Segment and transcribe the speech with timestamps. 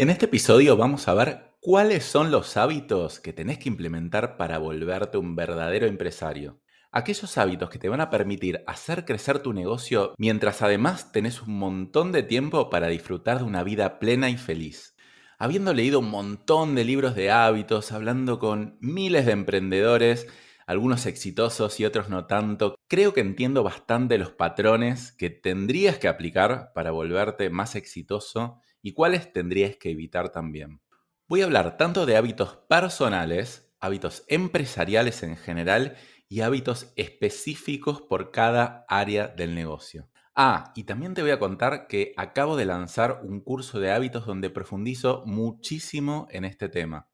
[0.00, 4.56] En este episodio vamos a ver cuáles son los hábitos que tenés que implementar para
[4.56, 6.62] volverte un verdadero empresario.
[6.90, 11.58] Aquellos hábitos que te van a permitir hacer crecer tu negocio mientras además tenés un
[11.58, 14.96] montón de tiempo para disfrutar de una vida plena y feliz.
[15.38, 20.28] Habiendo leído un montón de libros de hábitos, hablando con miles de emprendedores,
[20.66, 26.08] algunos exitosos y otros no tanto, creo que entiendo bastante los patrones que tendrías que
[26.08, 30.80] aplicar para volverte más exitoso y cuáles tendrías que evitar también.
[31.28, 35.96] Voy a hablar tanto de hábitos personales, hábitos empresariales en general
[36.28, 40.08] y hábitos específicos por cada área del negocio.
[40.34, 44.26] Ah, y también te voy a contar que acabo de lanzar un curso de hábitos
[44.26, 47.08] donde profundizo muchísimo en este tema.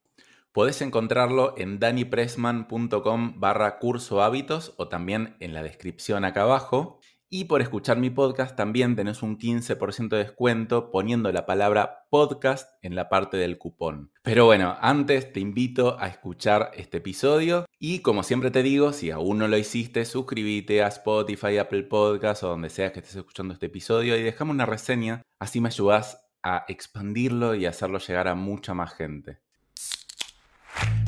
[0.51, 6.99] Podés encontrarlo en danipressman.com barra curso hábitos o también en la descripción acá abajo.
[7.29, 12.69] Y por escuchar mi podcast también tenés un 15% de descuento poniendo la palabra podcast
[12.81, 14.13] en la parte del cupón.
[14.23, 19.11] Pero bueno, antes te invito a escuchar este episodio y como siempre te digo, si
[19.11, 23.53] aún no lo hiciste, suscríbete a Spotify, Apple Podcast o donde sea que estés escuchando
[23.53, 28.35] este episodio y déjame una reseña, así me ayudas a expandirlo y hacerlo llegar a
[28.35, 29.39] mucha más gente.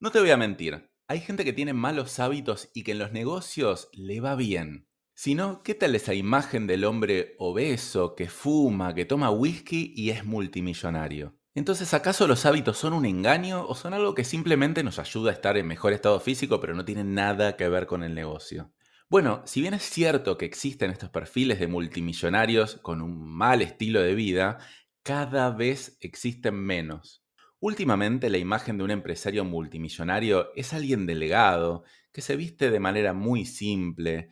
[0.00, 3.10] No te voy a mentir, hay gente que tiene malos hábitos y que en los
[3.10, 4.86] negocios le va bien.
[5.12, 10.10] Si no, ¿qué tal esa imagen del hombre obeso que fuma, que toma whisky y
[10.10, 11.36] es multimillonario?
[11.52, 15.34] Entonces, ¿acaso los hábitos son un engaño o son algo que simplemente nos ayuda a
[15.34, 18.72] estar en mejor estado físico pero no tiene nada que ver con el negocio?
[19.08, 24.00] Bueno, si bien es cierto que existen estos perfiles de multimillonarios con un mal estilo
[24.00, 24.58] de vida,
[25.02, 27.24] cada vez existen menos.
[27.60, 31.82] Últimamente la imagen de un empresario multimillonario es alguien delegado,
[32.12, 34.28] que se viste de manera muy simple,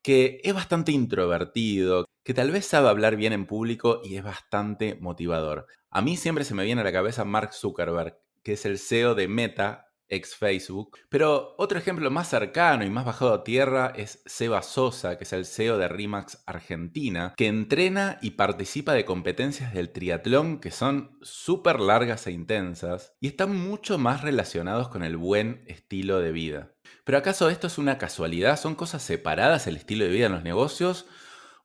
[0.00, 4.94] que es bastante introvertido, que tal vez sabe hablar bien en público y es bastante
[5.00, 5.66] motivador.
[5.90, 9.16] A mí siempre se me viene a la cabeza Mark Zuckerberg, que es el CEO
[9.16, 10.98] de Meta, ex Facebook.
[11.08, 15.32] Pero otro ejemplo más cercano y más bajado a tierra es Seba Sosa, que es
[15.32, 21.18] el CEO de Rimax Argentina, que entrena y participa de competencias del triatlón que son
[21.22, 26.72] súper largas e intensas y están mucho más relacionados con el buen estilo de vida.
[27.04, 28.58] Pero ¿acaso esto es una casualidad?
[28.58, 31.06] ¿Son cosas separadas el estilo de vida en los negocios?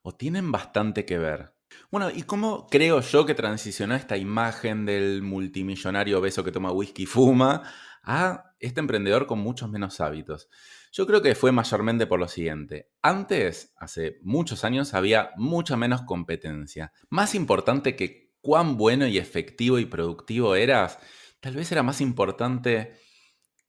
[0.02, 1.54] ¿O tienen bastante que ver?
[1.90, 7.04] Bueno, ¿y cómo creo yo que transicionó esta imagen del multimillonario obeso que toma whisky
[7.04, 7.62] y fuma
[8.04, 10.48] a este emprendedor con muchos menos hábitos?
[10.92, 12.90] Yo creo que fue mayormente por lo siguiente.
[13.02, 16.92] Antes, hace muchos años, había mucha menos competencia.
[17.08, 20.98] Más importante que cuán bueno y efectivo y productivo eras,
[21.40, 22.92] tal vez era más importante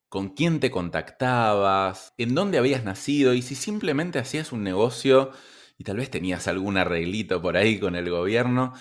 [0.10, 5.32] con quién te contactabas, en dónde habías nacido y si simplemente hacías un negocio
[5.78, 8.74] y tal vez tenías algún arreglito por ahí con el gobierno,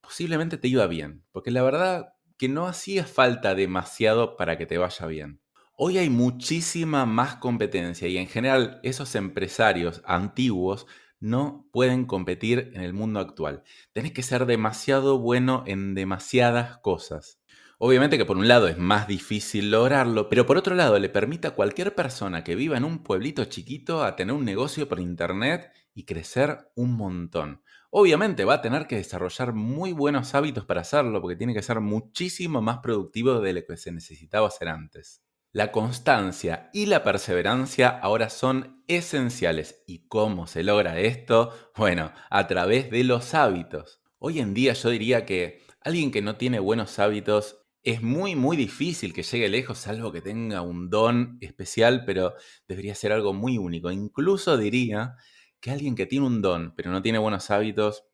[0.00, 1.24] posiblemente te iba bien.
[1.32, 5.40] Porque la verdad, que no hacía falta demasiado para que te vaya bien.
[5.76, 10.88] Hoy hay muchísima más competencia y en general esos empresarios antiguos
[11.20, 13.62] no pueden competir en el mundo actual.
[13.92, 17.38] Tenés que ser demasiado bueno en demasiadas cosas.
[17.78, 21.46] Obviamente que por un lado es más difícil lograrlo, pero por otro lado le permite
[21.46, 25.70] a cualquier persona que viva en un pueblito chiquito a tener un negocio por internet
[25.94, 27.62] y crecer un montón.
[27.94, 31.80] Obviamente va a tener que desarrollar muy buenos hábitos para hacerlo, porque tiene que ser
[31.80, 35.22] muchísimo más productivo de lo que se necesitaba hacer antes.
[35.52, 39.84] La constancia y la perseverancia ahora son esenciales.
[39.86, 41.52] ¿Y cómo se logra esto?
[41.76, 44.00] Bueno, a través de los hábitos.
[44.16, 48.56] Hoy en día yo diría que alguien que no tiene buenos hábitos es muy, muy
[48.56, 52.32] difícil que llegue lejos, salvo que tenga un don especial, pero
[52.66, 53.90] debería ser algo muy único.
[53.90, 55.16] Incluso diría
[55.62, 58.04] que alguien que tiene un don pero no tiene buenos hábitos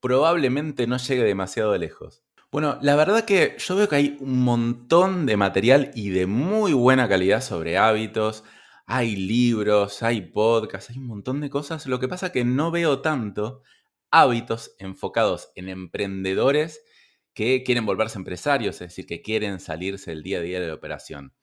[0.00, 2.22] probablemente no llegue demasiado lejos.
[2.50, 6.72] Bueno, la verdad que yo veo que hay un montón de material y de muy
[6.72, 8.44] buena calidad sobre hábitos.
[8.86, 11.86] Hay libros, hay podcasts, hay un montón de cosas.
[11.86, 13.62] Lo que pasa que no veo tanto
[14.12, 16.84] hábitos enfocados en emprendedores
[17.34, 20.74] que quieren volverse empresarios, es decir, que quieren salirse del día a día de la
[20.74, 21.34] operación.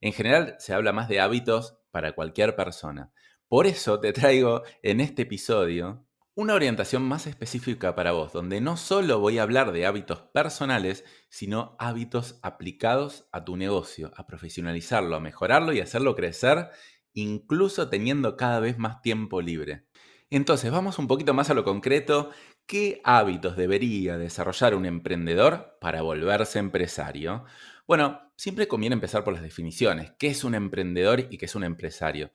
[0.00, 3.12] En general se habla más de hábitos para cualquier persona.
[3.48, 6.04] Por eso te traigo en este episodio
[6.34, 11.04] una orientación más específica para vos, donde no solo voy a hablar de hábitos personales,
[11.30, 16.68] sino hábitos aplicados a tu negocio, a profesionalizarlo, a mejorarlo y hacerlo crecer,
[17.14, 19.86] incluso teniendo cada vez más tiempo libre.
[20.30, 22.30] Entonces, vamos un poquito más a lo concreto.
[22.66, 27.44] ¿Qué hábitos debería desarrollar un emprendedor para volverse empresario?
[27.86, 30.12] Bueno, siempre conviene empezar por las definiciones.
[30.18, 32.30] ¿Qué es un emprendedor y qué es un empresario?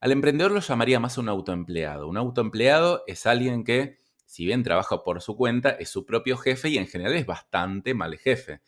[0.00, 2.06] Al emprendedor lo llamaría más un autoempleado.
[2.06, 3.96] Un autoempleado es alguien que,
[4.26, 7.94] si bien trabaja por su cuenta, es su propio jefe y en general es bastante
[7.94, 8.60] mal jefe.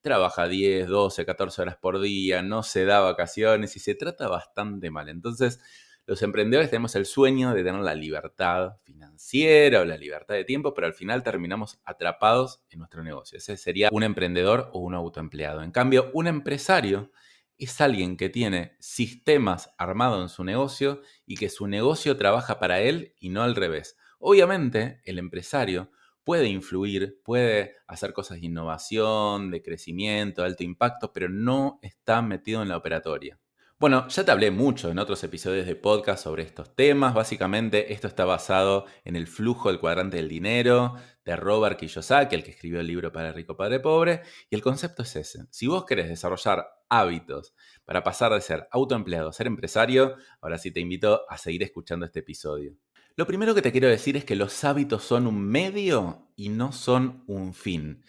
[0.00, 4.90] Trabaja 10, 12, 14 horas por día, no se da vacaciones y se trata bastante
[4.90, 5.08] mal.
[5.08, 5.60] Entonces,
[6.04, 10.74] los emprendedores tenemos el sueño de tener la libertad financiera o la libertad de tiempo,
[10.74, 13.38] pero al final terminamos atrapados en nuestro negocio.
[13.38, 15.62] Ese sería un emprendedor o un autoempleado.
[15.62, 17.12] En cambio, un empresario
[17.58, 22.80] es alguien que tiene sistemas armados en su negocio y que su negocio trabaja para
[22.80, 23.96] él y no al revés.
[24.18, 25.90] Obviamente, el empresario
[26.24, 32.22] puede influir, puede hacer cosas de innovación, de crecimiento, de alto impacto, pero no está
[32.22, 33.38] metido en la operatoria.
[33.82, 37.14] Bueno, ya te hablé mucho en otros episodios de podcast sobre estos temas.
[37.14, 42.44] Básicamente, esto está basado en el flujo del cuadrante del dinero de Robert Kiyosaki, el
[42.44, 44.22] que escribió el libro Padre Rico, Padre Pobre.
[44.50, 45.44] Y el concepto es ese.
[45.50, 47.54] Si vos querés desarrollar hábitos
[47.84, 52.06] para pasar de ser autoempleado a ser empresario, ahora sí te invito a seguir escuchando
[52.06, 52.76] este episodio.
[53.16, 56.72] Lo primero que te quiero decir es que los hábitos son un medio y no
[56.72, 58.04] son un fin.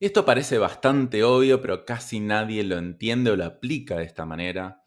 [0.00, 4.82] Esto parece bastante obvio, pero casi nadie lo entiende o lo aplica de esta manera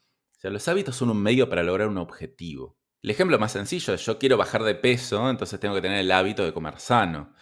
[0.49, 2.77] los hábitos son un medio para lograr un objetivo.
[3.01, 6.11] El ejemplo más sencillo es yo quiero bajar de peso, entonces tengo que tener el
[6.11, 7.33] hábito de comer sano.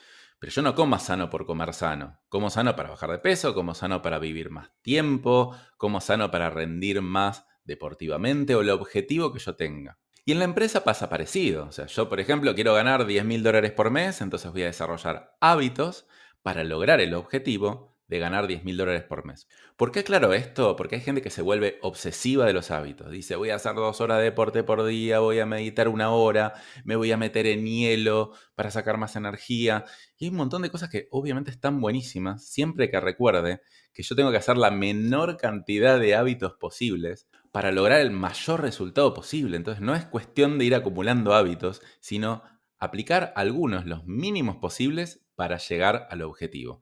[0.43, 2.19] Pero yo no como sano por comer sano.
[2.27, 6.49] Como sano para bajar de peso, como sano para vivir más tiempo, como sano para
[6.49, 9.99] rendir más deportivamente o el objetivo que yo tenga.
[10.25, 11.67] Y en la empresa pasa parecido.
[11.67, 14.65] O sea, yo, por ejemplo, quiero ganar 10 mil dólares por mes, entonces voy a
[14.65, 16.07] desarrollar hábitos
[16.41, 19.47] para lograr el objetivo de ganar 10 mil dólares por mes.
[19.77, 20.75] ¿Por qué claro esto?
[20.75, 23.09] Porque hay gente que se vuelve obsesiva de los hábitos.
[23.09, 26.53] Dice, voy a hacer dos horas de deporte por día, voy a meditar una hora,
[26.83, 29.85] me voy a meter en hielo para sacar más energía.
[30.17, 33.61] Y hay un montón de cosas que obviamente están buenísimas, siempre que recuerde
[33.93, 38.61] que yo tengo que hacer la menor cantidad de hábitos posibles para lograr el mayor
[38.61, 39.57] resultado posible.
[39.57, 42.43] Entonces no es cuestión de ir acumulando hábitos, sino
[42.79, 46.81] aplicar algunos, los mínimos posibles, para llegar al objetivo.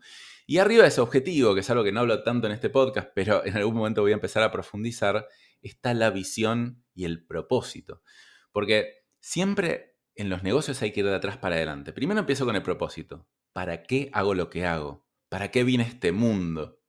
[0.51, 3.07] Y arriba de ese objetivo, que es algo que no hablo tanto en este podcast,
[3.15, 5.25] pero en algún momento voy a empezar a profundizar,
[5.61, 8.01] está la visión y el propósito.
[8.51, 11.93] Porque siempre en los negocios hay que ir de atrás para adelante.
[11.93, 13.29] Primero empiezo con el propósito.
[13.53, 15.07] ¿Para qué hago lo que hago?
[15.29, 16.81] ¿Para qué viene este mundo?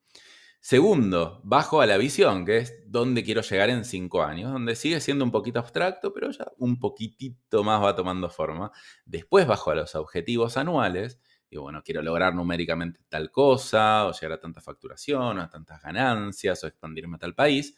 [0.59, 5.01] Segundo, bajo a la visión, que es dónde quiero llegar en cinco años, donde sigue
[5.01, 8.73] siendo un poquito abstracto, pero ya un poquitito más va tomando forma.
[9.05, 11.21] Después bajo a los objetivos anuales,
[11.53, 15.83] y bueno, quiero lograr numéricamente tal cosa, o llegar a tanta facturación, o a tantas
[15.83, 17.77] ganancias, o expandirme a tal país.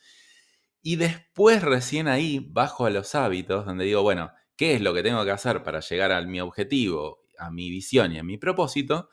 [0.80, 5.02] Y después recién ahí bajo a los hábitos, donde digo, bueno, ¿qué es lo que
[5.02, 9.08] tengo que hacer para llegar a mi objetivo, a mi visión y a mi propósito?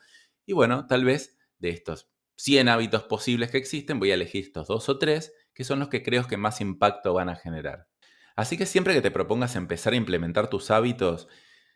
[0.46, 4.68] Y bueno, tal vez de estos 100 hábitos posibles que existen, voy a elegir estos
[4.68, 7.88] dos o tres, que son los que creo que más impacto van a generar.
[8.36, 11.26] Así que siempre que te propongas empezar a implementar tus hábitos,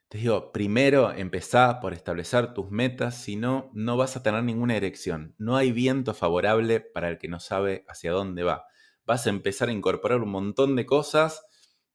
[0.08, 4.76] te digo, primero empezá por establecer tus metas, si no, no vas a tener ninguna
[4.76, 5.34] erección.
[5.38, 8.66] No hay viento favorable para el que no sabe hacia dónde va.
[9.04, 11.44] Vas a empezar a incorporar un montón de cosas,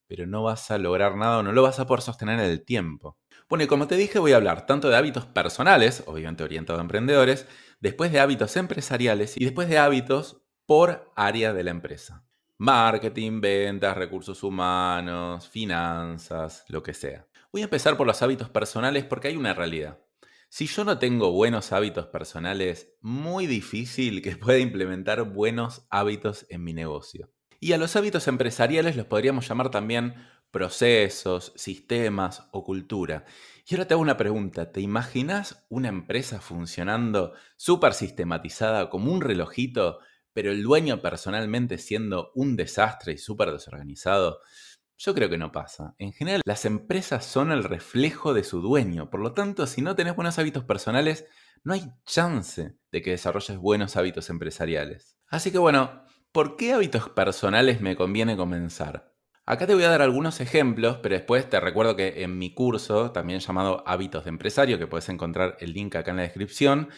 [0.08, 2.66] pero no vas a lograr nada o no lo vas a poder sostener en el
[2.66, 3.18] tiempo.
[3.48, 6.84] Bueno, y como te dije, voy a hablar tanto de hábitos personales, obviamente orientados a
[6.84, 7.48] emprendedores,
[7.80, 12.26] después de hábitos empresariales y después de hábitos por área de la empresa.
[12.58, 17.26] Marketing, ventas, recursos humanos, finanzas, lo que sea.
[17.54, 20.00] Voy a empezar por los hábitos personales porque hay una realidad.
[20.48, 26.64] Si yo no tengo buenos hábitos personales, muy difícil que pueda implementar buenos hábitos en
[26.64, 27.30] mi negocio.
[27.60, 30.16] Y a los hábitos empresariales los podríamos llamar también
[30.50, 33.26] procesos, sistemas o cultura.
[33.68, 34.72] Y ahora te hago una pregunta.
[34.72, 40.00] ¿Te imaginas una empresa funcionando súper sistematizada como un relojito,
[40.32, 44.40] pero el dueño personalmente siendo un desastre y súper desorganizado?
[45.04, 45.96] Yo creo que no pasa.
[45.98, 49.10] En general, las empresas son el reflejo de su dueño.
[49.10, 51.26] Por lo tanto, si no tenés buenos hábitos personales,
[51.64, 55.18] no hay chance de que desarrolles buenos hábitos empresariales.
[55.28, 59.12] Así que bueno, ¿por qué hábitos personales me conviene comenzar?
[59.48, 63.12] Acá te voy a dar algunos ejemplos, pero después te recuerdo que en mi curso,
[63.12, 66.90] también llamado Hábitos de Empresario, que puedes encontrar el link acá en la descripción,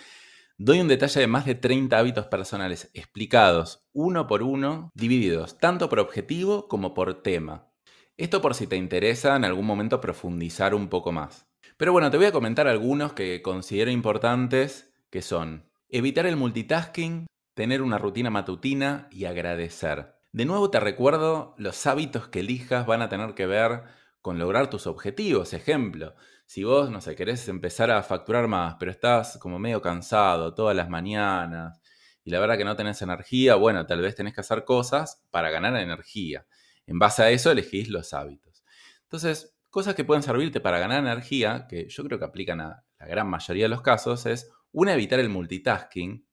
[0.58, 5.88] doy un detalle de más de 30 hábitos personales explicados uno por uno, divididos tanto
[5.88, 7.73] por objetivo como por tema.
[8.16, 11.48] Esto por si te interesa en algún momento profundizar un poco más.
[11.78, 17.26] Pero bueno, te voy a comentar algunos que considero importantes, que son evitar el multitasking,
[17.56, 20.14] tener una rutina matutina y agradecer.
[20.32, 23.84] De nuevo te recuerdo, los hábitos que elijas van a tener que ver
[24.22, 25.54] con lograr tus objetivos.
[25.54, 26.14] Ejemplo,
[26.46, 30.76] si vos, no sé, querés empezar a facturar más, pero estás como medio cansado todas
[30.76, 31.82] las mañanas
[32.24, 35.50] y la verdad que no tenés energía, bueno, tal vez tenés que hacer cosas para
[35.50, 36.46] ganar energía.
[36.86, 38.64] En base a eso elegís los hábitos.
[39.04, 43.08] Entonces, cosas que pueden servirte para ganar energía, que yo creo que aplican a la
[43.08, 46.28] gran mayoría de los casos, es una, evitar el multitasking.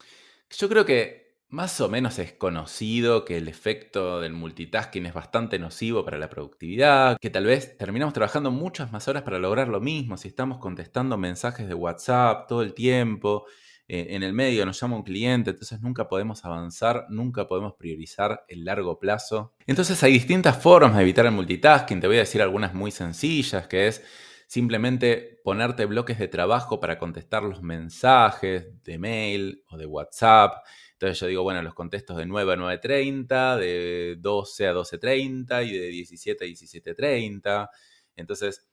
[0.50, 5.58] Yo creo que más o menos es conocido que el efecto del multitasking es bastante
[5.58, 9.80] nocivo para la productividad, que tal vez terminamos trabajando muchas más horas para lograr lo
[9.80, 13.46] mismo, si estamos contestando mensajes de WhatsApp todo el tiempo,
[13.92, 18.64] en el medio nos llama un cliente, entonces nunca podemos avanzar, nunca podemos priorizar el
[18.64, 19.52] largo plazo.
[19.66, 23.66] Entonces hay distintas formas de evitar el multitasking, te voy a decir algunas muy sencillas,
[23.66, 24.04] que es
[24.46, 30.64] simplemente ponerte bloques de trabajo para contestar los mensajes de mail o de WhatsApp.
[30.92, 35.76] Entonces yo digo, bueno, los contestos de 9 a 9.30, de 12 a 12.30 y
[35.76, 37.68] de 17 a 17.30.
[38.16, 38.69] Entonces,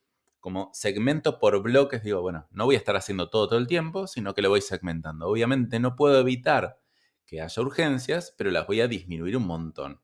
[0.47, 4.07] como segmento por bloques, digo, bueno, no voy a estar haciendo todo todo el tiempo,
[4.07, 5.27] sino que lo voy segmentando.
[5.27, 6.79] Obviamente no puedo evitar
[7.25, 9.99] que haya urgencias, pero las voy a disminuir un montón.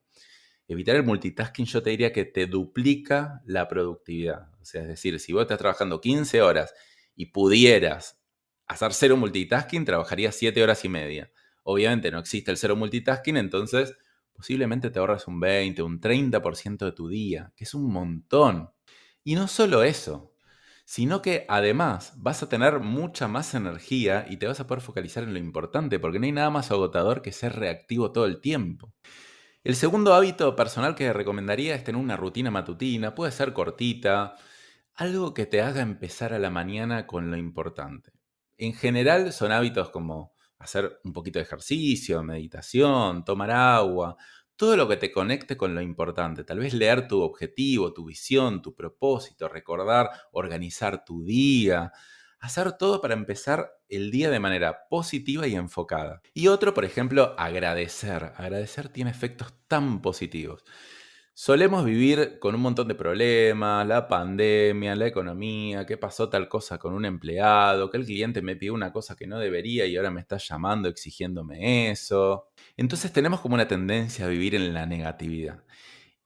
[0.68, 4.50] Evitar el multitasking yo te diría que te duplica la productividad.
[4.60, 6.74] O sea, es decir, si vos estás trabajando 15 horas
[7.16, 8.20] y pudieras
[8.66, 11.32] hacer cero multitasking, trabajarías 7 horas y media.
[11.62, 13.96] Obviamente no existe el cero multitasking, entonces
[14.34, 18.68] posiblemente te ahorras un 20, un 30% de tu día, que es un montón.
[19.26, 20.33] Y no solo eso,
[20.84, 25.24] sino que además vas a tener mucha más energía y te vas a poder focalizar
[25.24, 28.92] en lo importante, porque no hay nada más agotador que ser reactivo todo el tiempo.
[29.64, 34.36] El segundo hábito personal que recomendaría es tener una rutina matutina, puede ser cortita,
[34.94, 38.12] algo que te haga empezar a la mañana con lo importante.
[38.58, 44.16] En general son hábitos como hacer un poquito de ejercicio, meditación, tomar agua,
[44.56, 46.44] todo lo que te conecte con lo importante.
[46.44, 51.92] Tal vez leer tu objetivo, tu visión, tu propósito, recordar, organizar tu día,
[52.38, 56.20] hacer todo para empezar el día de manera positiva y enfocada.
[56.34, 58.32] Y otro, por ejemplo, agradecer.
[58.36, 60.64] Agradecer tiene efectos tan positivos.
[61.36, 66.78] Solemos vivir con un montón de problemas, la pandemia, la economía, que pasó tal cosa
[66.78, 70.12] con un empleado, que el cliente me pidió una cosa que no debería y ahora
[70.12, 72.46] me está llamando exigiéndome eso.
[72.76, 75.64] Entonces tenemos como una tendencia a vivir en la negatividad.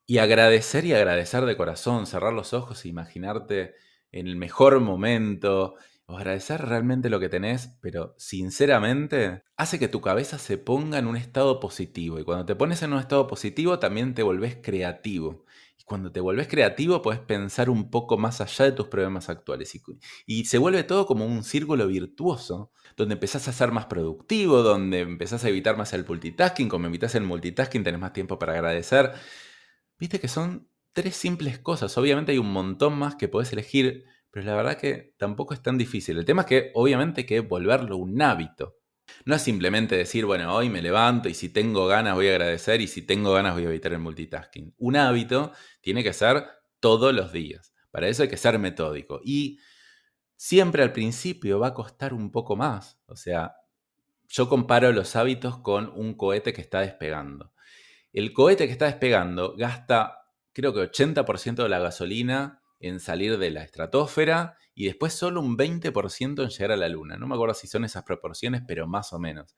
[0.06, 3.74] Y agradecer y agradecer de corazón, cerrar los ojos e imaginarte
[4.12, 5.76] en el mejor momento,
[6.16, 11.16] agradecer realmente lo que tenés, pero sinceramente hace que tu cabeza se ponga en un
[11.16, 12.18] estado positivo.
[12.18, 15.44] Y cuando te pones en un estado positivo también te volvés creativo.
[15.78, 19.74] Y cuando te volvés creativo puedes pensar un poco más allá de tus problemas actuales.
[19.74, 19.82] Y,
[20.26, 25.00] y se vuelve todo como un círculo virtuoso, donde empezás a ser más productivo, donde
[25.00, 26.70] empezás a evitar más el multitasking.
[26.70, 29.12] Como evitas el multitasking tenés más tiempo para agradecer.
[29.98, 31.96] Viste que son tres simples cosas.
[31.98, 35.78] Obviamente hay un montón más que podés elegir pero la verdad que tampoco es tan
[35.78, 36.18] difícil.
[36.18, 38.76] El tema es que obviamente hay que volverlo un hábito.
[39.24, 42.80] No es simplemente decir, bueno, hoy me levanto y si tengo ganas voy a agradecer
[42.80, 44.74] y si tengo ganas voy a evitar el multitasking.
[44.78, 46.46] Un hábito tiene que ser
[46.80, 47.72] todos los días.
[47.90, 49.20] Para eso hay que ser metódico.
[49.24, 49.58] Y
[50.36, 53.00] siempre al principio va a costar un poco más.
[53.06, 53.54] O sea,
[54.28, 57.52] yo comparo los hábitos con un cohete que está despegando.
[58.12, 60.18] El cohete que está despegando gasta,
[60.52, 65.56] creo que 80% de la gasolina en salir de la estratosfera y después solo un
[65.56, 67.16] 20% en llegar a la Luna.
[67.16, 69.56] No me acuerdo si son esas proporciones, pero más o menos.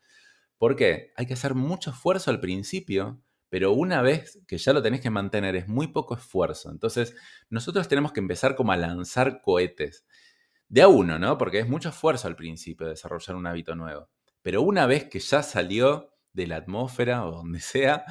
[0.56, 1.12] ¿Por qué?
[1.16, 5.10] Hay que hacer mucho esfuerzo al principio, pero una vez que ya lo tenés que
[5.10, 6.70] mantener es muy poco esfuerzo.
[6.70, 7.14] Entonces,
[7.48, 10.06] nosotros tenemos que empezar como a lanzar cohetes.
[10.68, 11.36] De a uno, ¿no?
[11.36, 14.08] Porque es mucho esfuerzo al principio desarrollar un hábito nuevo.
[14.42, 18.04] Pero una vez que ya salió de la atmósfera o donde sea,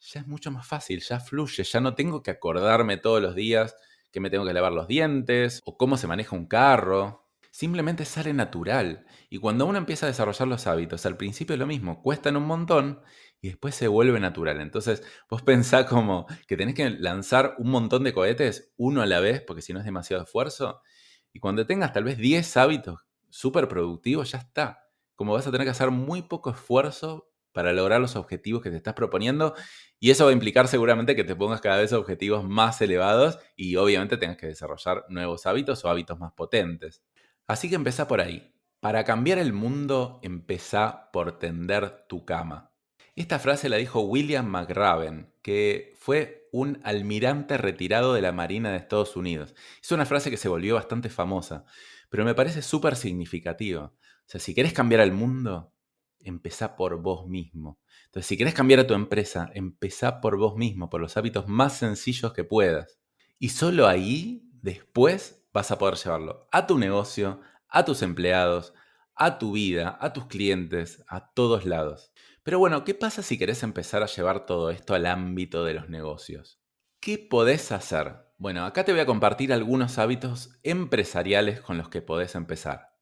[0.00, 3.76] ya es mucho más fácil, ya fluye, ya no tengo que acordarme todos los días
[4.16, 7.28] que me tengo que lavar los dientes o cómo se maneja un carro.
[7.50, 9.04] Simplemente sale natural.
[9.28, 12.46] Y cuando uno empieza a desarrollar los hábitos, al principio es lo mismo, cuestan un
[12.46, 13.02] montón
[13.42, 14.62] y después se vuelve natural.
[14.62, 19.20] Entonces, vos pensás como que tenés que lanzar un montón de cohetes uno a la
[19.20, 20.80] vez, porque si no es demasiado esfuerzo.
[21.30, 24.88] Y cuando tengas tal vez 10 hábitos súper productivos, ya está.
[25.14, 28.76] Como vas a tener que hacer muy poco esfuerzo para lograr los objetivos que te
[28.76, 29.54] estás proponiendo.
[29.98, 33.76] Y eso va a implicar seguramente que te pongas cada vez objetivos más elevados y
[33.76, 37.02] obviamente tengas que desarrollar nuevos hábitos o hábitos más potentes.
[37.46, 38.52] Así que empieza por ahí.
[38.78, 42.74] Para cambiar el mundo, empieza por tender tu cama.
[43.14, 48.76] Esta frase la dijo William McRaven, que fue un almirante retirado de la Marina de
[48.76, 49.54] Estados Unidos.
[49.82, 51.64] Es una frase que se volvió bastante famosa,
[52.10, 53.84] pero me parece súper significativa.
[53.84, 55.72] O sea, si querés cambiar al mundo,
[56.20, 57.78] empezá por vos mismo.
[58.06, 61.76] Entonces, si querés cambiar a tu empresa, empezá por vos mismo, por los hábitos más
[61.76, 62.98] sencillos que puedas.
[63.38, 68.74] Y solo ahí, después, vas a poder llevarlo a tu negocio, a tus empleados,
[69.14, 72.12] a tu vida, a tus clientes, a todos lados.
[72.42, 75.88] Pero bueno, ¿qué pasa si querés empezar a llevar todo esto al ámbito de los
[75.88, 76.60] negocios?
[77.00, 78.26] ¿Qué podés hacer?
[78.38, 82.95] Bueno, acá te voy a compartir algunos hábitos empresariales con los que podés empezar.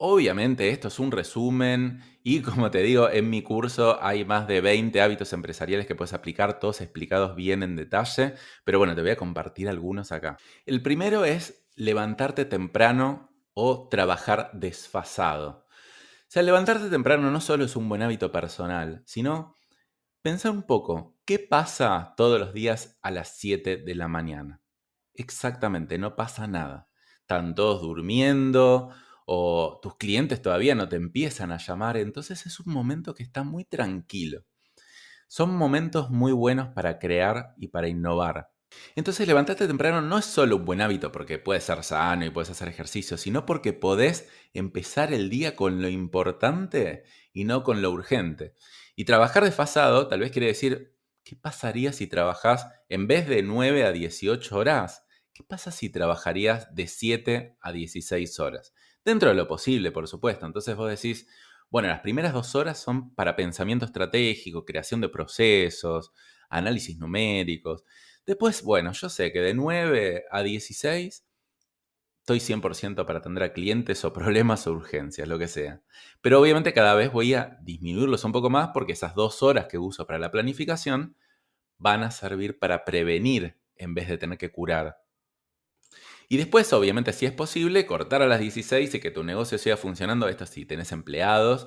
[0.00, 4.60] Obviamente esto es un resumen y como te digo, en mi curso hay más de
[4.60, 9.10] 20 hábitos empresariales que puedes aplicar, todos explicados bien en detalle, pero bueno, te voy
[9.10, 10.38] a compartir algunos acá.
[10.66, 15.66] El primero es levantarte temprano o trabajar desfasado.
[15.68, 19.56] O sea, levantarte temprano no solo es un buen hábito personal, sino
[20.22, 24.60] pensar un poco, ¿qué pasa todos los días a las 7 de la mañana?
[25.14, 26.88] Exactamente, no pasa nada.
[27.22, 28.92] Están todos durmiendo
[29.30, 33.42] o tus clientes todavía no te empiezan a llamar, entonces es un momento que está
[33.42, 34.46] muy tranquilo.
[35.28, 38.50] Son momentos muy buenos para crear y para innovar.
[38.96, 42.48] Entonces levantarte temprano no es solo un buen hábito porque puedes ser sano y puedes
[42.48, 47.04] hacer ejercicio, sino porque podés empezar el día con lo importante
[47.34, 48.54] y no con lo urgente.
[48.96, 53.84] Y trabajar desfasado tal vez quiere decir, ¿qué pasaría si trabajás en vez de 9
[53.84, 55.04] a 18 horas?
[55.34, 58.72] ¿Qué pasa si trabajarías de 7 a 16 horas?
[59.08, 60.44] Dentro de lo posible, por supuesto.
[60.44, 61.26] Entonces vos decís,
[61.70, 66.12] bueno, las primeras dos horas son para pensamiento estratégico, creación de procesos,
[66.50, 67.84] análisis numéricos.
[68.26, 71.26] Después, bueno, yo sé que de 9 a 16
[72.20, 75.80] estoy 100% para atender a clientes o problemas o urgencias, lo que sea.
[76.20, 79.78] Pero obviamente cada vez voy a disminuirlos un poco más porque esas dos horas que
[79.78, 81.16] uso para la planificación
[81.78, 84.98] van a servir para prevenir en vez de tener que curar.
[86.28, 89.76] Y después, obviamente, si es posible, cortar a las 16 y que tu negocio siga
[89.76, 91.66] funcionando, esto si tenés empleados,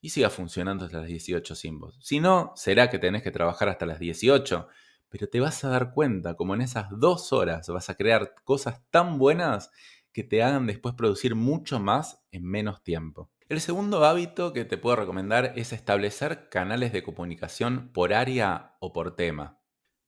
[0.00, 1.78] y siga funcionando hasta las 18 sin.
[2.00, 4.68] Si no, será que tenés que trabajar hasta las 18
[5.08, 8.82] pero te vas a dar cuenta como en esas dos horas vas a crear cosas
[8.90, 9.70] tan buenas
[10.12, 13.30] que te hagan después producir mucho más en menos tiempo.
[13.48, 18.92] El segundo hábito que te puedo recomendar es establecer canales de comunicación por área o
[18.92, 19.58] por tema.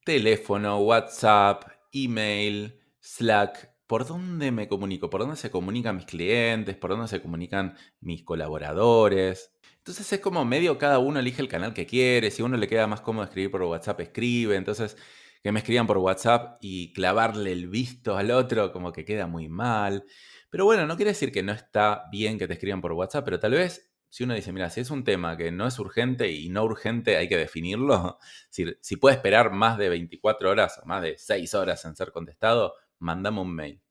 [0.05, 3.71] Teléfono, WhatsApp, email, Slack.
[3.91, 5.11] ¿Por dónde me comunico?
[5.11, 6.77] ¿Por dónde se comunican mis clientes?
[6.77, 9.53] ¿Por dónde se comunican mis colaboradores?
[9.79, 12.31] Entonces es como medio cada uno elige el canal que quiere.
[12.31, 14.55] Si a uno le queda más cómodo escribir por WhatsApp, escribe.
[14.55, 14.97] Entonces,
[15.43, 19.49] que me escriban por WhatsApp y clavarle el visto al otro, como que queda muy
[19.49, 20.05] mal.
[20.51, 23.41] Pero bueno, no quiere decir que no está bien que te escriban por WhatsApp, pero
[23.41, 26.49] tal vez si uno dice, mira, si es un tema que no es urgente y
[26.49, 28.19] no urgente, hay que definirlo.
[28.51, 32.13] Si, si puede esperar más de 24 horas o más de 6 horas en ser
[32.13, 33.83] contestado, mandame un mail.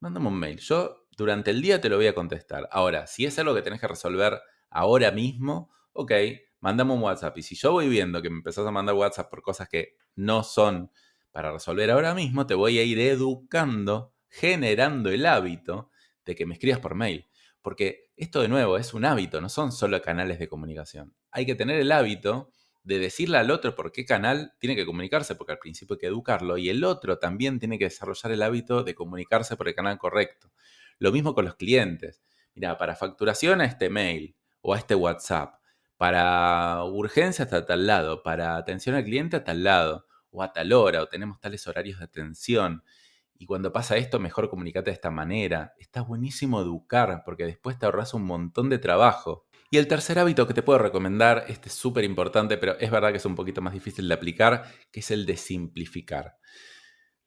[0.00, 0.58] Mándame un mail.
[0.60, 2.68] Yo durante el día te lo voy a contestar.
[2.70, 6.12] Ahora, si es algo que tenés que resolver ahora mismo, ok,
[6.60, 7.36] mandame un WhatsApp.
[7.38, 10.42] Y si yo voy viendo que me empezás a mandar WhatsApp por cosas que no
[10.42, 10.90] son
[11.32, 15.90] para resolver ahora mismo, te voy a ir educando, generando el hábito
[16.24, 17.28] de que me escribas por mail.
[17.62, 21.14] Porque esto de nuevo es un hábito, no son solo canales de comunicación.
[21.30, 22.50] Hay que tener el hábito
[22.86, 26.06] de decirle al otro por qué canal tiene que comunicarse, porque al principio hay que
[26.06, 29.98] educarlo, y el otro también tiene que desarrollar el hábito de comunicarse por el canal
[29.98, 30.52] correcto.
[31.00, 32.22] Lo mismo con los clientes.
[32.54, 35.56] Mira, para facturación a este mail, o a este WhatsApp.
[35.96, 40.72] Para urgencia hasta tal lado, para atención al cliente a tal lado, o a tal
[40.72, 42.84] hora, o tenemos tales horarios de atención.
[43.38, 45.74] Y cuando pasa esto, mejor comunicate de esta manera.
[45.78, 49.46] Está buenísimo educar, porque después te ahorras un montón de trabajo.
[49.70, 53.10] Y el tercer hábito que te puedo recomendar, este es súper importante, pero es verdad
[53.10, 56.38] que es un poquito más difícil de aplicar, que es el de simplificar.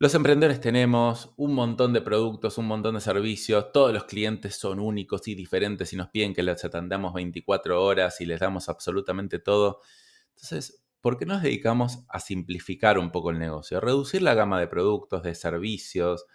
[0.01, 4.79] Los emprendedores tenemos un montón de productos, un montón de servicios, todos los clientes son
[4.79, 9.39] únicos y diferentes y nos piden que les atendamos 24 horas y les damos absolutamente
[9.39, 9.81] todo.
[10.29, 13.77] Entonces, ¿por qué nos dedicamos a simplificar un poco el negocio?
[13.77, 16.25] A reducir la gama de productos, de servicios,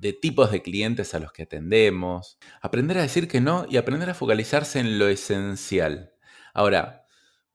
[0.00, 4.10] de tipos de clientes a los que atendemos, aprender a decir que no y aprender
[4.10, 6.12] a focalizarse en lo esencial.
[6.54, 7.06] Ahora,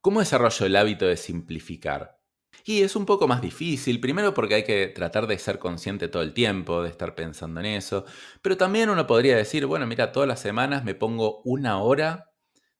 [0.01, 2.19] ¿cómo desarrollo el hábito de simplificar?
[2.65, 6.23] Y es un poco más difícil, primero porque hay que tratar de ser consciente todo
[6.23, 8.05] el tiempo, de estar pensando en eso,
[8.41, 12.31] pero también uno podría decir, bueno, mira, todas las semanas me pongo una hora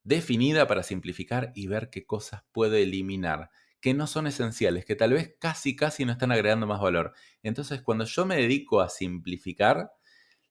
[0.03, 3.49] definida para simplificar y ver qué cosas puedo eliminar,
[3.83, 7.13] que no son esenciales, que tal vez casi, casi no están agregando más valor.
[7.43, 9.91] Entonces, cuando yo me dedico a simplificar,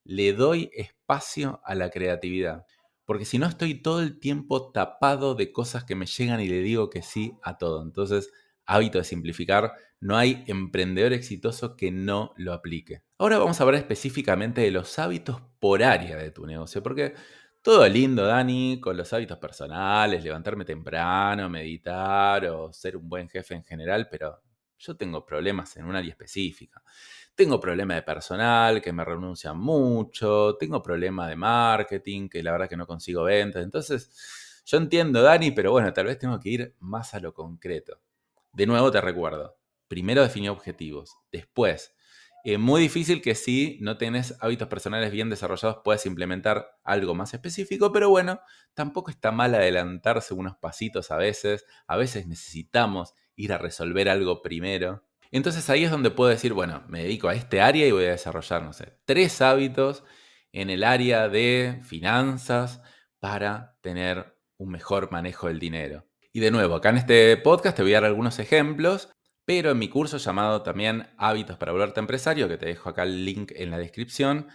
[0.04, 2.66] le doy espacio a la creatividad.
[3.04, 6.60] porque si no estoy todo el tiempo tapado de cosas que me llegan y le
[6.62, 7.82] digo que sí a todo.
[7.82, 8.30] Entonces,
[8.66, 13.02] hábito de simplificar, no hay emprendedor exitoso que no lo aplique.
[13.18, 17.14] Ahora vamos a hablar específicamente de los hábitos por área de tu negocio, porque
[17.62, 23.54] todo lindo, Dani, con los hábitos personales, levantarme temprano, meditar o ser un buen jefe
[23.54, 24.42] en general, pero
[24.78, 26.82] yo tengo problemas en un área específica.
[27.34, 32.68] Tengo problemas de personal, que me renuncian mucho, tengo problemas de marketing, que la verdad
[32.68, 33.62] que no consigo ventas.
[33.62, 38.00] Entonces, yo entiendo, Dani, pero bueno, tal vez tengo que ir más a lo concreto.
[38.52, 39.56] De nuevo te recuerdo,
[39.88, 41.94] primero definir objetivos, después,
[42.44, 47.34] es muy difícil que si no tienes hábitos personales bien desarrollados puedas implementar algo más
[47.34, 48.40] específico, pero bueno,
[48.74, 54.42] tampoco está mal adelantarse unos pasitos a veces, a veces necesitamos ir a resolver algo
[54.42, 58.04] primero entonces ahí es donde puedo decir, bueno, me dedico a este área y voy
[58.04, 60.04] a desarrollar, no sé, tres hábitos
[60.52, 62.82] en el área de finanzas
[63.18, 66.06] para tener un mejor manejo del dinero.
[66.34, 69.08] Y de nuevo, acá en este podcast te voy a dar algunos ejemplos,
[69.44, 73.24] pero en mi curso llamado también Hábitos para volverte empresario, que te dejo acá el
[73.24, 74.48] link en la descripción,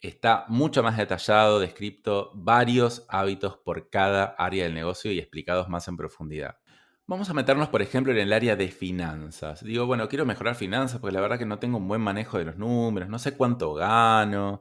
[0.00, 5.88] está mucho más detallado, descrito varios hábitos por cada área del negocio y explicados más
[5.88, 6.58] en profundidad.
[7.06, 9.64] Vamos a meternos, por ejemplo, en el área de finanzas.
[9.64, 12.44] Digo, bueno, quiero mejorar finanzas porque la verdad que no tengo un buen manejo de
[12.44, 14.60] los números, no sé cuánto gano,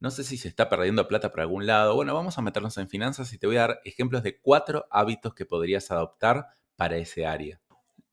[0.00, 1.94] no sé si se está perdiendo plata por algún lado.
[1.94, 5.34] Bueno, vamos a meternos en finanzas y te voy a dar ejemplos de cuatro hábitos
[5.34, 7.60] que podrías adoptar para ese área.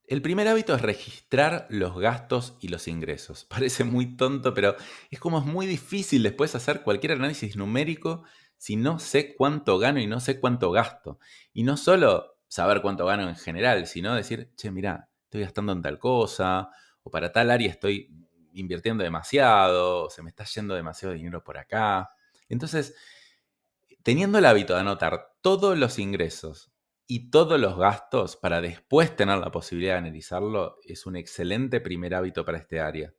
[0.08, 3.44] El primer hábito es registrar los gastos y los ingresos.
[3.50, 4.78] Parece muy tonto, pero
[5.12, 8.24] es como es muy difícil después hacer cualquier análisis numérico
[8.58, 11.20] si no sé cuánto gano y no sé cuánto gasto.
[11.54, 15.82] Y no solo saber cuánto gano en general, sino decir, che, mira, estoy gastando en
[15.82, 16.70] tal cosa,
[17.04, 18.10] o para tal área estoy
[18.54, 22.10] invirtiendo demasiado, o se me está yendo demasiado dinero por acá.
[22.48, 22.96] Entonces,
[24.02, 26.72] teniendo el hábito de anotar todos los ingresos
[27.08, 32.14] y todos los gastos para después tener la posibilidad de analizarlo, es un excelente primer
[32.14, 33.14] hábito para este área.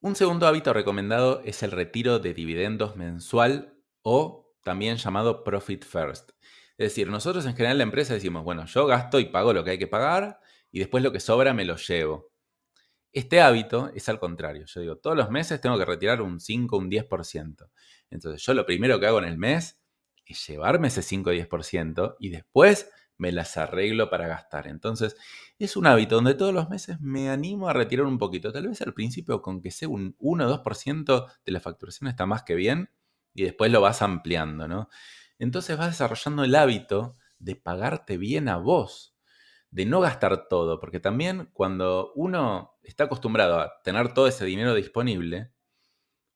[0.00, 6.32] Un segundo hábito recomendado es el retiro de dividendos mensual o también llamado Profit First.
[6.76, 9.64] Es decir, nosotros en general en la empresa decimos, bueno, yo gasto y pago lo
[9.64, 12.30] que hay que pagar y después lo que sobra me lo llevo.
[13.12, 14.64] Este hábito es al contrario.
[14.66, 17.68] Yo digo, todos los meses tengo que retirar un 5, un 10%.
[18.10, 19.77] Entonces yo lo primero que hago en el mes
[20.28, 24.68] es llevarme ese 5 o 10% y después me las arreglo para gastar.
[24.68, 25.16] Entonces
[25.58, 28.52] es un hábito donde todos los meses me animo a retirar un poquito.
[28.52, 32.26] Tal vez al principio con que sea un 1 o 2% de la facturación está
[32.26, 32.90] más que bien
[33.34, 34.88] y después lo vas ampliando, ¿no?
[35.38, 39.16] entonces vas desarrollando el hábito de pagarte bien a vos,
[39.70, 44.74] de no gastar todo, porque también cuando uno está acostumbrado a tener todo ese dinero
[44.74, 45.52] disponible,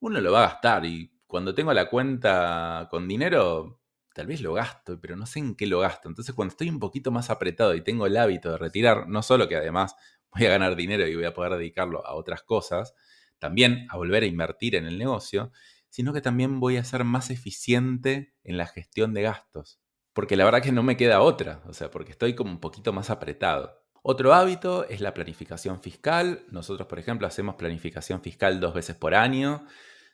[0.01, 3.82] uno lo va a gastar y cuando tengo la cuenta con dinero,
[4.15, 6.09] tal vez lo gasto, pero no sé en qué lo gasto.
[6.09, 9.49] Entonces cuando estoy un poquito más apretado y tengo el hábito de retirar, no solo
[9.49, 9.97] que además
[10.33, 12.95] voy a ganar dinero y voy a poder dedicarlo a otras cosas,
[13.39, 15.53] también a volver a invertir en el negocio,
[15.89, 19.81] sino que también voy a ser más eficiente en la gestión de gastos.
[20.13, 22.93] Porque la verdad que no me queda otra, o sea, porque estoy como un poquito
[22.93, 23.83] más apretado.
[24.03, 26.45] Otro hábito es la planificación fiscal.
[26.51, 29.67] Nosotros, por ejemplo, hacemos planificación fiscal dos veces por año.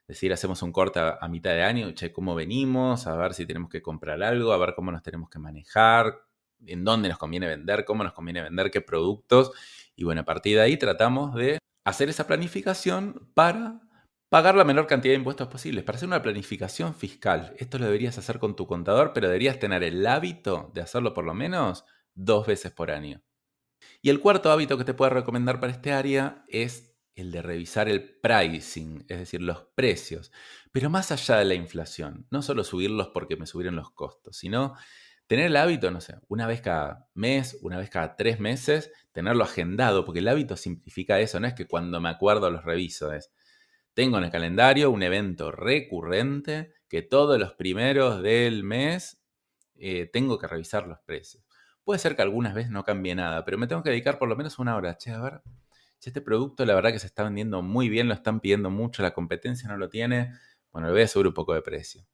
[0.09, 3.68] Decir, hacemos un corte a, mitad de año, che, cómo venimos, a ver si tenemos
[3.68, 6.23] que comprar algo, a ver cómo nos tenemos que manejar,
[6.66, 9.53] en dónde nos conviene vender, cómo nos conviene vender, qué productos.
[9.94, 13.83] Y bueno, a partir de ahí tratamos de hacer esa planificación para
[14.31, 15.85] Pagar la menor cantidad de impuestos posibles.
[15.85, 19.83] Para hacer una planificación fiscal, esto lo deberías hacer con tu contador, pero deberías tener
[19.83, 23.23] el hábito de hacerlo por lo menos dos veces por año.
[24.03, 26.88] Y el cuarto hábito que te puedo recomendar para este área es
[27.21, 30.33] el de revisar el pricing, es decir, los precios,
[30.73, 34.75] pero más allá de la inflación, no solo subirlos porque me subieron los costos, sino
[35.27, 39.45] tener el hábito, no sé, una vez cada mes, una vez cada tres meses, tenerlo
[39.45, 43.31] agendado, porque el hábito simplifica eso, no es que cuando me acuerdo los reviso, es
[43.99, 49.21] tengo en el calendario un evento recurrente que todos los primeros del mes
[49.75, 51.45] eh, tengo que revisar los precios.
[51.83, 54.37] Puede ser que algunas veces no cambie nada, pero me tengo que dedicar por lo
[54.37, 54.97] menos una hora.
[54.99, 55.43] Che, a ver,
[56.07, 59.13] este producto la verdad que se está vendiendo muy bien, lo están pidiendo mucho, la
[59.13, 60.33] competencia no lo tiene,
[60.71, 62.07] bueno, le voy a subir un poco de precio.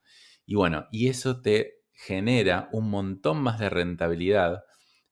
[0.47, 4.65] Y bueno, y eso te genera un montón más de rentabilidad.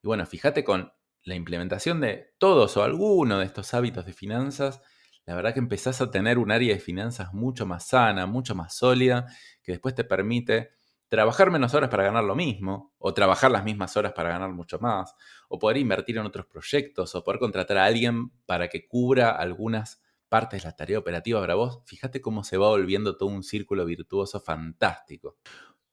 [0.03, 0.93] Y bueno, fíjate con
[1.25, 4.81] la implementación de todos o alguno de estos hábitos de finanzas,
[5.25, 8.75] la verdad que empezás a tener un área de finanzas mucho más sana, mucho más
[8.75, 9.27] sólida,
[9.63, 10.71] que después te permite
[11.12, 14.79] trabajar menos horas para ganar lo mismo, o trabajar las mismas horas para ganar mucho
[14.79, 15.14] más,
[15.51, 20.01] o poder invertir en otros proyectos, o poder contratar a alguien para que cubra algunas
[20.31, 21.83] partes de la tarea operativa para vos.
[21.85, 25.37] Fíjate cómo se va volviendo todo un círculo virtuoso fantástico.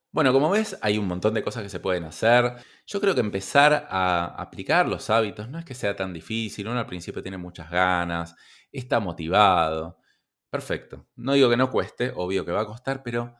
[0.09, 2.55] Bueno, como ves, hay un montón de cosas que se pueden hacer.
[2.87, 6.69] Yo creo que empezar a aplicar los hábitos no es que sea tan difícil.
[6.69, 8.37] Uno al principio tiene muchas ganas,
[8.71, 9.97] está motivado.
[10.49, 11.07] Perfecto.
[11.17, 13.35] No digo que no cueste, obvio que va a costar, pero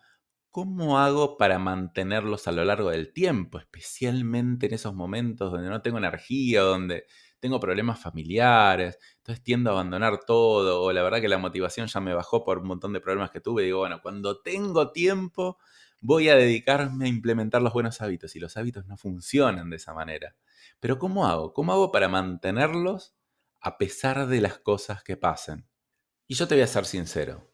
[0.51, 3.59] ¿cómo hago para mantenerlos a lo largo del tiempo?
[3.59, 7.05] Especialmente en esos momentos donde no tengo energía, donde
[7.39, 11.99] tengo problemas familiares, entonces tiendo a abandonar todo, o la verdad que la motivación ya
[12.01, 13.63] me bajó por un montón de problemas que tuve.
[13.63, 15.57] Digo, bueno, cuando tengo tiempo
[16.01, 19.93] voy a dedicarme a implementar los buenos hábitos y los hábitos no funcionan de esa
[19.93, 20.35] manera.
[20.79, 21.53] Pero ¿cómo hago?
[21.53, 23.15] ¿Cómo hago para mantenerlos
[23.61, 25.67] a pesar de las cosas que pasen?
[26.27, 27.48] Y yo te voy a ser sincero.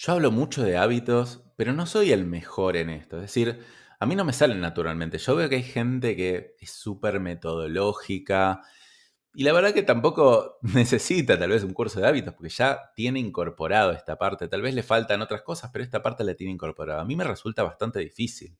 [0.00, 3.16] Yo hablo mucho de hábitos, pero no soy el mejor en esto.
[3.16, 3.64] Es decir,
[3.98, 5.18] a mí no me salen naturalmente.
[5.18, 8.62] Yo veo que hay gente que es súper metodológica,
[9.34, 13.18] y la verdad que tampoco necesita tal vez un curso de hábitos, porque ya tiene
[13.18, 14.46] incorporado esta parte.
[14.46, 17.02] Tal vez le faltan otras cosas, pero esta parte la tiene incorporada.
[17.02, 18.56] A mí me resulta bastante difícil.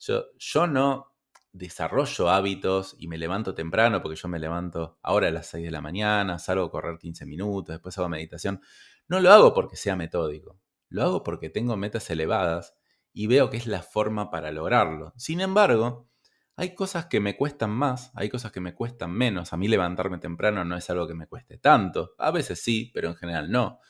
[0.00, 1.14] Yo, yo no
[1.52, 5.70] desarrollo hábitos y me levanto temprano, porque yo me levanto ahora a las 6 de
[5.70, 8.60] la mañana, salgo a correr 15 minutos, después hago meditación.
[9.06, 10.61] No lo hago porque sea metódico.
[10.92, 12.74] Lo hago porque tengo metas elevadas
[13.14, 15.14] y veo que es la forma para lograrlo.
[15.16, 16.10] Sin embargo,
[16.54, 19.54] hay cosas que me cuestan más, hay cosas que me cuestan menos.
[19.54, 22.14] A mí levantarme temprano no es algo que me cueste tanto.
[22.18, 23.80] A veces sí, pero en general no.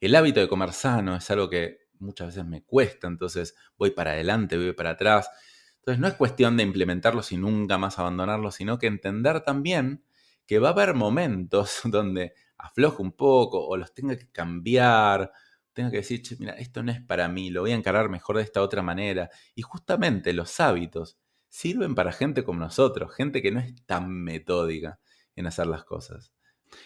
[0.00, 4.12] El hábito de comer sano es algo que muchas veces me cuesta, entonces voy para
[4.12, 5.28] adelante, voy para atrás.
[5.76, 10.04] Entonces no es cuestión de implementarlos y nunca más abandonarlos, sino que entender también
[10.46, 15.30] que va a haber momentos donde aflojo un poco o los tenga que cambiar,
[15.74, 18.42] tenga que decir, mira, esto no es para mí, lo voy a encarar mejor de
[18.42, 19.30] esta otra manera.
[19.54, 24.98] Y justamente los hábitos sirven para gente como nosotros, gente que no es tan metódica
[25.36, 26.32] en hacer las cosas.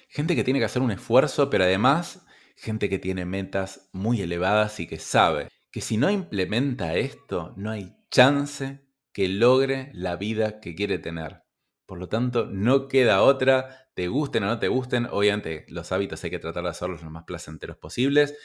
[0.09, 2.25] Gente que tiene que hacer un esfuerzo, pero además
[2.57, 7.71] gente que tiene metas muy elevadas y que sabe que si no implementa esto, no
[7.71, 11.43] hay chance que logre la vida que quiere tener.
[11.87, 16.23] Por lo tanto, no queda otra, te gusten o no te gusten, obviamente los hábitos
[16.25, 18.37] hay que tratar de hacerlos lo más placenteros posibles,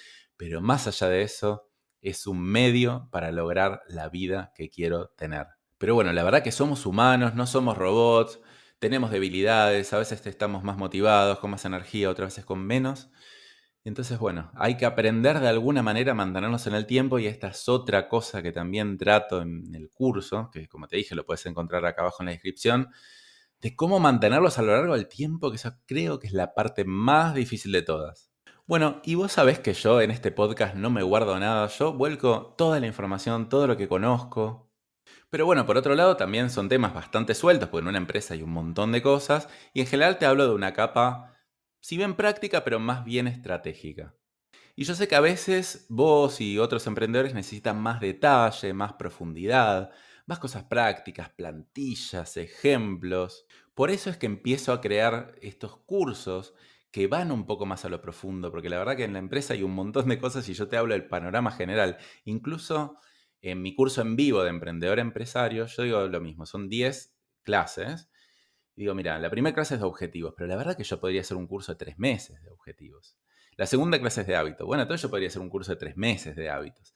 [0.44, 1.70] pero más allá de eso,
[2.02, 5.48] es un medio para lograr la vida que quiero tener.
[5.78, 8.42] Pero bueno, la verdad que somos humanos, no somos robots,
[8.78, 13.10] tenemos debilidades, a veces estamos más motivados, con más energía, otras veces con menos.
[13.86, 17.48] Entonces, bueno, hay que aprender de alguna manera a mantenernos en el tiempo y esta
[17.48, 21.46] es otra cosa que también trato en el curso, que como te dije lo puedes
[21.46, 22.90] encontrar acá abajo en la descripción,
[23.62, 26.84] de cómo mantenerlos a lo largo del tiempo, que eso creo que es la parte
[26.84, 28.33] más difícil de todas.
[28.66, 32.56] Bueno, y vos sabés que yo en este podcast no me guardo nada, yo vuelco
[32.58, 34.72] toda la información, todo lo que conozco,
[35.30, 38.44] pero bueno, por otro lado también son temas bastante sueltos, porque en una empresa hay
[38.44, 41.38] un montón de cosas, y en general te hablo de una capa,
[41.82, 44.16] si bien práctica, pero más bien estratégica.
[44.76, 49.92] Y yo sé que a veces vos y otros emprendedores necesitan más detalle, más profundidad,
[50.26, 53.46] más cosas prácticas, plantillas, ejemplos.
[53.76, 56.56] Por eso es que empiezo a crear estos cursos
[56.94, 59.56] que van un poco más a lo profundo, porque la verdad que en la empresa
[59.56, 61.98] hay un montón de cosas y yo te hablo del panorama general.
[62.24, 62.98] Incluso
[63.42, 68.12] en mi curso en vivo de emprendedor empresario, yo digo lo mismo, son 10 clases.
[68.76, 71.22] Y digo, mira, la primera clase es de objetivos, pero la verdad que yo podría
[71.22, 73.18] hacer un curso de tres meses de objetivos.
[73.58, 74.68] La segunda clase es de hábitos.
[74.68, 76.96] Bueno, entonces yo podría hacer un curso de tres meses de hábitos.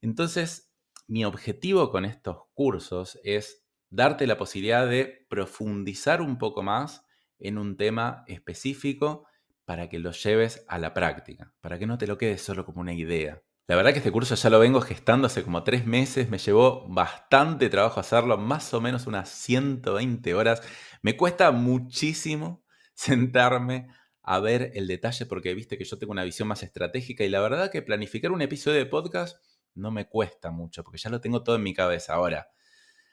[0.00, 0.72] Entonces,
[1.08, 7.04] mi objetivo con estos cursos es darte la posibilidad de profundizar un poco más
[7.40, 9.26] en un tema específico
[9.64, 12.80] para que lo lleves a la práctica, para que no te lo quedes solo como
[12.80, 13.42] una idea.
[13.68, 16.86] La verdad que este curso ya lo vengo gestando hace como tres meses, me llevó
[16.88, 20.62] bastante trabajo hacerlo, más o menos unas 120 horas.
[21.00, 23.88] Me cuesta muchísimo sentarme
[24.22, 27.40] a ver el detalle porque viste que yo tengo una visión más estratégica y la
[27.40, 29.38] verdad que planificar un episodio de podcast
[29.74, 32.14] no me cuesta mucho porque ya lo tengo todo en mi cabeza.
[32.14, 32.48] Ahora,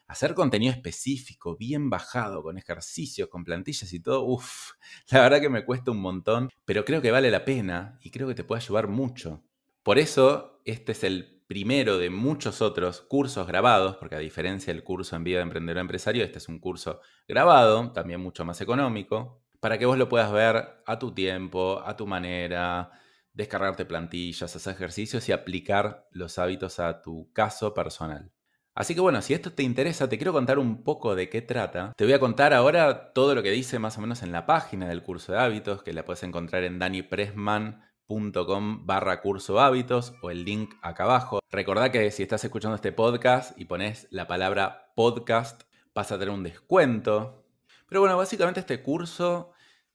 [0.09, 4.71] hacer contenido específico, bien bajado, con ejercicios, con plantillas y todo, uff,
[5.11, 8.27] la verdad que me cuesta un montón, pero creo que vale la pena y creo
[8.27, 9.43] que te puede ayudar mucho.
[9.83, 14.83] Por eso, este es el primero de muchos otros cursos grabados, porque a diferencia del
[14.83, 19.43] curso en vivo de emprendedor empresario, este es un curso grabado, también mucho más económico,
[19.59, 22.91] para que vos lo puedas ver a tu tiempo, a tu manera,
[23.31, 28.31] descargarte plantillas, hacer ejercicios y aplicar los hábitos a tu caso personal.
[28.79, 31.91] Así que bueno, si esto te interesa, te quiero contar un poco de qué trata.
[31.97, 34.87] Te voy a contar ahora todo lo que dice más o menos en la página
[34.87, 40.13] del curso de hábitos, que la puedes encontrar en Dani Pressman com barra curso hábitos
[40.21, 41.41] o el link acá abajo.
[41.51, 45.63] Recordá que si estás escuchando este podcast y pones la palabra podcast,
[45.93, 47.43] vas a tener un descuento.
[47.89, 49.51] Pero bueno, básicamente este curso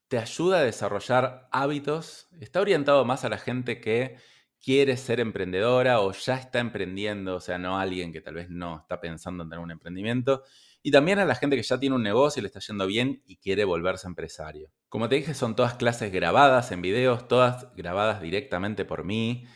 [0.08, 2.28] te ayuda a desarrollar hábitos.
[2.38, 4.18] Está orientado más a la gente que
[4.64, 8.78] quiere ser emprendedora o ya está emprendiendo, o sea, no alguien que tal vez no
[8.78, 10.42] está pensando en tener un emprendimiento.
[10.82, 13.22] Y también a la gente que ya tiene un negocio y le está yendo bien
[13.26, 14.70] y quiere volverse empresario.
[14.88, 19.46] Como te dije, son todas clases grabadas en videos, todas grabadas directamente por mí.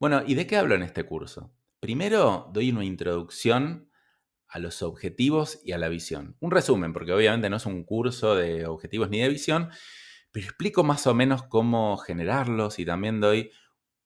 [0.00, 1.52] Bueno, ¿y de qué hablo en este curso?
[1.78, 3.90] Primero doy una introducción
[4.48, 6.36] a los objetivos y a la visión.
[6.40, 9.70] Un resumen, porque obviamente no es un curso de objetivos ni de visión,
[10.32, 13.50] pero explico más o menos cómo generarlos y también doy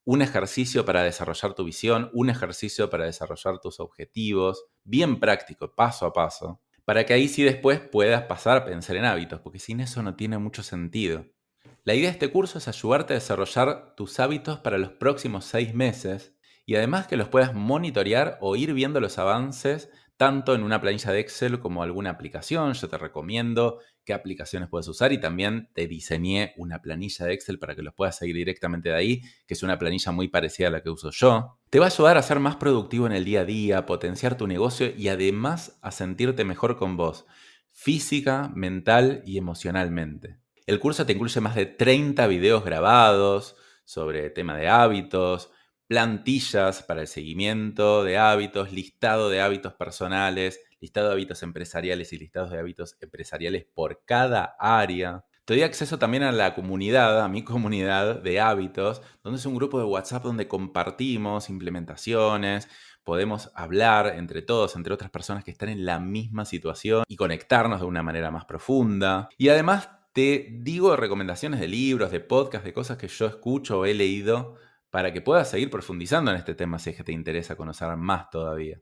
[0.04, 6.06] un ejercicio para desarrollar tu visión, un ejercicio para desarrollar tus objetivos, bien práctico, paso
[6.06, 9.80] a paso, para que ahí sí después puedas pasar a pensar en hábitos, porque sin
[9.80, 11.26] eso no tiene mucho sentido.
[11.84, 15.74] La idea de este curso es ayudarte a desarrollar tus hábitos para los próximos seis
[15.74, 16.34] meses
[16.66, 21.12] y además que los puedas monitorear o ir viendo los avances tanto en una planilla
[21.12, 22.74] de Excel como alguna aplicación.
[22.74, 27.58] Yo te recomiendo qué aplicaciones puedes usar y también te diseñé una planilla de Excel
[27.58, 30.70] para que los puedas seguir directamente de ahí, que es una planilla muy parecida a
[30.70, 31.58] la que uso yo.
[31.70, 34.46] Te va a ayudar a ser más productivo en el día a día, potenciar tu
[34.46, 37.26] negocio y además a sentirte mejor con vos,
[37.70, 40.38] física, mental y emocionalmente.
[40.66, 45.50] El curso te incluye más de 30 videos grabados sobre tema de hábitos,
[45.88, 52.18] plantillas para el seguimiento de hábitos, listado de hábitos personales, listado de hábitos empresariales y
[52.18, 55.24] listados de hábitos empresariales por cada área.
[55.44, 59.56] Te doy acceso también a la comunidad, a mi comunidad de hábitos, donde es un
[59.56, 62.68] grupo de WhatsApp donde compartimos implementaciones,
[63.04, 67.80] podemos hablar entre todos, entre otras personas que están en la misma situación y conectarnos
[67.80, 69.28] de una manera más profunda.
[69.38, 73.84] Y además te digo recomendaciones de libros, de podcasts, de cosas que yo escucho o
[73.84, 74.56] he leído
[74.90, 78.28] para que puedas seguir profundizando en este tema si es que te interesa conocer más
[78.30, 78.80] todavía.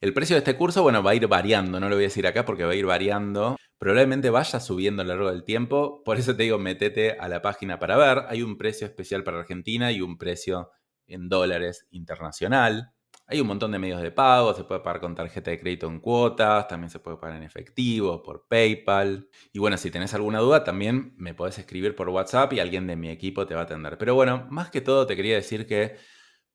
[0.00, 2.26] El precio de este curso, bueno, va a ir variando, no lo voy a decir
[2.26, 3.56] acá porque va a ir variando.
[3.78, 7.42] Probablemente vaya subiendo a lo largo del tiempo, por eso te digo, metete a la
[7.42, 8.24] página para ver.
[8.28, 10.70] Hay un precio especial para Argentina y un precio
[11.06, 12.92] en dólares internacional.
[13.28, 15.98] Hay un montón de medios de pago, se puede pagar con tarjeta de crédito en
[15.98, 19.28] cuotas, también se puede pagar en efectivo, por PayPal.
[19.52, 22.94] Y bueno, si tenés alguna duda, también me podés escribir por WhatsApp y alguien de
[22.96, 23.98] mi equipo te va a atender.
[23.98, 25.96] Pero bueno, más que todo te quería decir que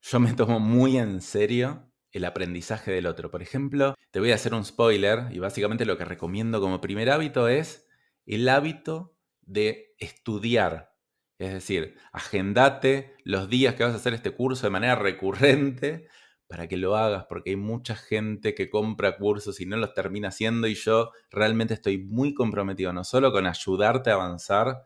[0.01, 3.31] yo me tomo muy en serio el aprendizaje del otro.
[3.31, 7.09] Por ejemplo, te voy a hacer un spoiler y básicamente lo que recomiendo como primer
[7.09, 7.87] hábito es
[8.25, 10.93] el hábito de estudiar.
[11.37, 16.07] Es decir, agendate los días que vas a hacer este curso de manera recurrente
[16.47, 20.27] para que lo hagas, porque hay mucha gente que compra cursos y no los termina
[20.27, 24.83] haciendo y yo realmente estoy muy comprometido no solo con ayudarte a avanzar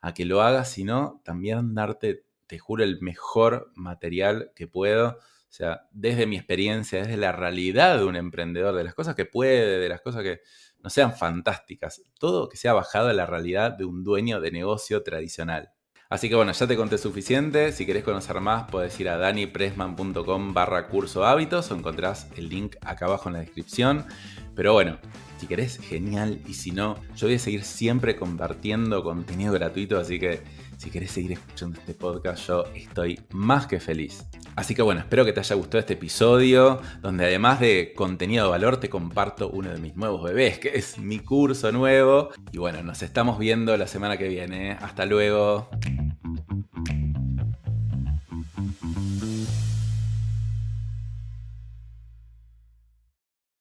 [0.00, 5.18] a que lo hagas, sino también darte, te juro, el mejor material que puedo.
[5.52, 9.26] O sea, desde mi experiencia, desde la realidad de un emprendedor, de las cosas que
[9.26, 10.40] puede, de las cosas que
[10.82, 15.02] no sean fantásticas, todo que sea bajado a la realidad de un dueño de negocio
[15.02, 15.70] tradicional.
[16.08, 17.70] Así que bueno, ya te conté suficiente.
[17.72, 22.76] Si querés conocer más, puedes ir a danipresman.com barra curso hábitos o encontrás el link
[22.80, 24.06] acá abajo en la descripción.
[24.54, 24.96] Pero bueno,
[25.36, 26.40] si querés, genial.
[26.46, 29.98] Y si no, yo voy a seguir siempre compartiendo contenido gratuito.
[29.98, 30.40] Así que
[30.82, 34.26] si querés seguir escuchando este podcast, yo estoy más que feliz.
[34.56, 38.50] Así que bueno, espero que te haya gustado este episodio, donde además de contenido de
[38.50, 42.30] valor, te comparto uno de mis nuevos bebés, que es mi curso nuevo.
[42.50, 44.72] Y bueno, nos estamos viendo la semana que viene.
[44.72, 45.70] Hasta luego.